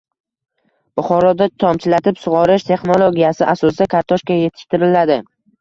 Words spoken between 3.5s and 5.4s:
asosida kartoshka yetishtiriladi